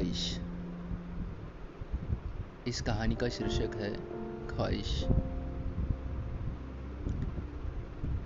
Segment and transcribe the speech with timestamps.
[0.00, 0.40] ख्वाहिश।
[2.66, 3.94] इस कहानी का शीर्षक है
[4.48, 5.04] ख्वाहिश।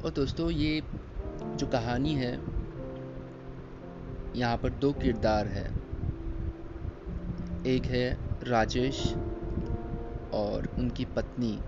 [0.04, 0.82] और दोस्तों, ये
[1.42, 2.40] जो कहानी है,
[4.36, 5.74] यहाँ पर दो किरदार है।
[7.66, 9.14] एक है राजेश
[10.34, 11.60] और उनकी पत्नी,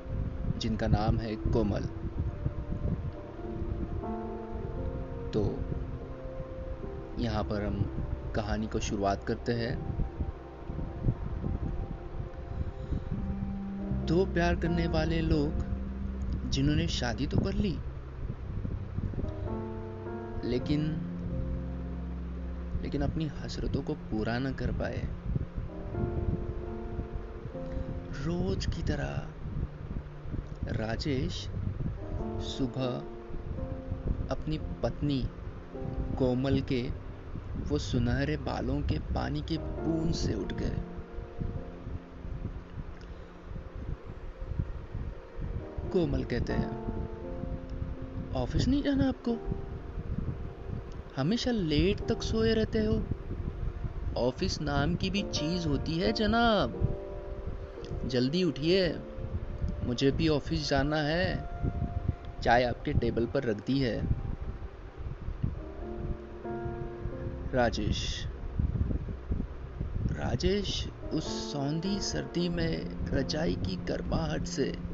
[0.58, 1.82] जिनका नाम है कोमल।
[5.30, 5.58] तो
[7.18, 8.02] यहाँ पर हम
[8.36, 10.05] कहानी को शुरुआत करते हैं।
[14.06, 17.70] दो प्यार करने वाले लोग जिन्होंने शादी तो कर ली,
[20.44, 20.84] लेकिन
[22.82, 25.02] लेकिन अपनी हसरतों को पूरा न कर पाए।
[28.18, 29.12] रोज की तरह
[30.72, 31.34] राजेश
[32.46, 32.90] सुबह
[34.30, 35.22] अपनी पत्नी
[36.18, 36.82] कोमल के
[37.68, 40.76] वो सुनहरे बालों के पानी के बूंद से उठ गए।
[45.96, 46.96] कोमल कहते हैं।
[48.32, 49.36] ऑफ़िस नहीं जाना आपको?
[51.16, 53.02] हमेशा लेट तक सोए रहते हो।
[54.16, 56.82] ऑफ़िस नाम की भी चीज़ होती है, जनाब।
[58.06, 58.98] जल्दी उठिए।
[59.84, 61.48] मुझे भी ऑफ़िस जाना है।
[62.42, 64.06] चाय आपके टेबल पर रख दी है।
[67.54, 68.26] राजेश।
[70.12, 74.85] राजेश, उस सौंधी सर्दी में रजाई की गर्माहट से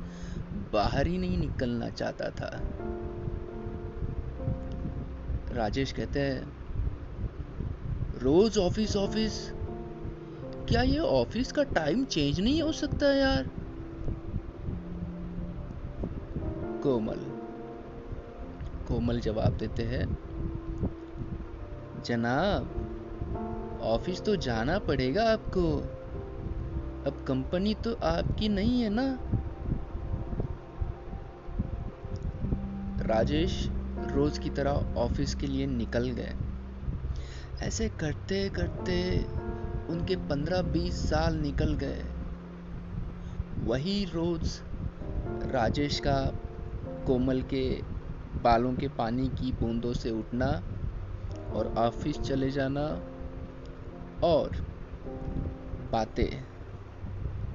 [0.73, 2.51] बाहर ही नहीं निकलना चाहता था।
[5.53, 6.53] राजेश कहते हैं,
[8.19, 9.53] रोज ऑफ़िस ऑफ़िस?
[10.69, 13.51] क्या ये ऑफ़िस का टाइम चेंज नहीं हो सकता यार?
[16.83, 17.21] कोमल
[18.89, 20.07] कोमल जवाब देते हैं,
[22.05, 22.79] जनाब,
[23.83, 25.77] ऑफ़िस तो जाना पड़ेगा आपको।
[27.07, 29.19] अब कंपनी तो आपकी नहीं है ना।
[33.03, 33.69] राजेश
[34.13, 36.35] रोज की तरह ऑफ़िस के लिए निकल गए।
[37.63, 39.19] ऐसे करते करते
[39.93, 42.05] उनके पंद्रह बीस साल निकल गए।
[43.65, 44.61] वही रोज
[45.53, 46.33] राजेश का
[47.07, 47.83] कोमल के
[48.43, 50.47] बालों के पानी की बूंदों से उठना
[51.53, 52.87] और ऑफ़िस चले जाना
[54.27, 54.51] और
[55.93, 56.45] बातें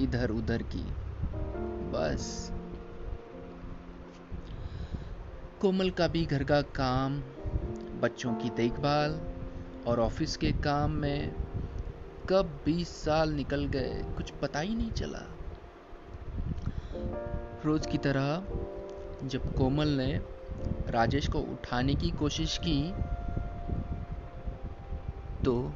[0.01, 0.85] इधर उधर की।
[1.91, 2.51] बस
[5.61, 7.19] कोमल का भी घर का काम,
[8.01, 9.11] बच्चों की देखभाल
[9.87, 11.31] और ऑफ़िस के काम में
[12.29, 15.19] कब 20 साल निकल गए, कुछ पता ही नहीं चला।
[17.65, 18.37] रोज की तरह,
[19.27, 20.21] जब कोमल ने
[20.91, 22.93] राजेश को उठाने की कोशिश की
[25.45, 25.73] तो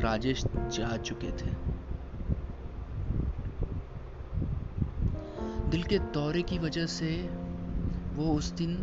[0.00, 1.72] राजेश जा चुके थे।
[5.70, 7.41] दिल के दौरे की वजह से
[8.12, 8.76] वो उस दिन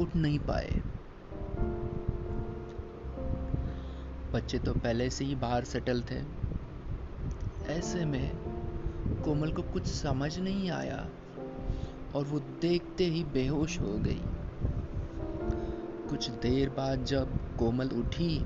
[0.00, 0.80] उठ नहीं पाए।
[4.34, 6.20] बच्चे तो पहले से ही बाहर सेटल थे।
[7.72, 8.30] ऐसे में
[9.24, 10.98] कोमल को कुछ समझ नहीं आया
[12.14, 14.20] और वो देखते ही बेहोश हो गई।
[16.10, 18.38] कुछ देर बाद जब कोमल उठी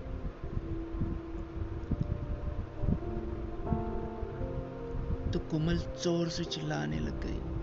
[5.32, 7.57] तो कोमल ज़ोर से चिल्लाने लग गई।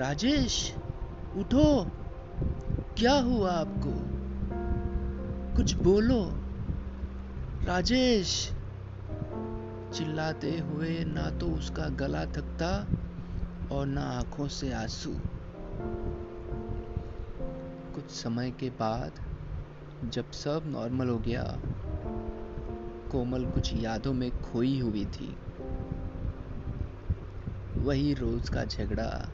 [0.00, 0.74] राजेश,
[1.36, 1.84] उठो।
[2.98, 3.90] क्या हुआ आपको?
[5.56, 6.24] कुछ बोलो।
[7.64, 8.52] राजेश,
[9.94, 12.86] चिल्लाते हुए ना तो उसका गला थकता
[13.74, 15.14] और ना आँखों से आँसू।
[17.94, 19.12] कुछ समय के बाद,
[20.04, 21.58] जब सब नॉर्मल हो गया,
[23.12, 25.36] कोमल कुछ यादों में खोई हुई थी।
[27.76, 29.28] वही रोज का झगड़ा।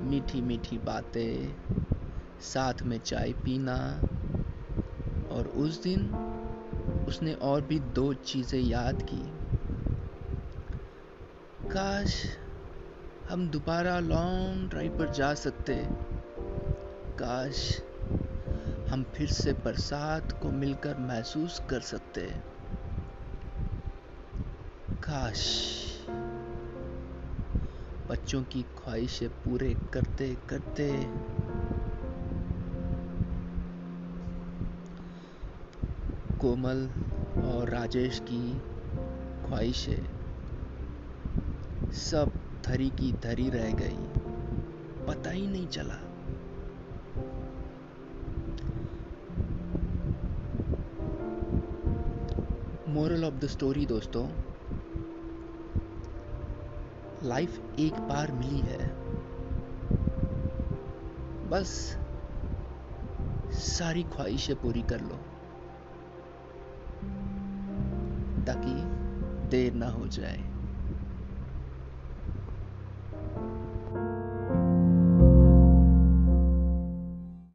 [0.00, 1.56] मीठी मीठी बातें,
[2.40, 4.00] साथ में चाय पीना।
[5.30, 6.14] और उस दिन
[7.08, 9.38] उसने और भी दो चीज़ें याद की।
[11.68, 12.38] काश
[13.30, 15.86] हम दोबारा लॉन्ग ड्राइव पर जा सकते।
[17.18, 17.82] काश
[18.90, 22.34] हम फिर से बरसात को मिलकर महसूस कर सकते।
[24.90, 25.58] काश
[28.08, 30.92] बच्चों की ख्वाहिशें पूरे करते करते।
[36.40, 36.90] कोमल
[37.42, 38.58] और राजेश की
[39.46, 40.06] ख्वाहिशें
[41.92, 42.32] सब
[42.66, 43.98] धरी की धरी रह गई।
[45.06, 45.98] पता ही नहीं चला।
[52.92, 54.28] मोरल ऑफ़ द स्टोरी दोस्तों
[57.28, 58.86] लाइफ एक बार मिली है।
[61.50, 61.70] बस
[63.58, 65.16] सारी ख्वाहिशें पूरी कर लो,
[68.44, 68.74] ताकि
[69.48, 70.38] देर ना हो जाए।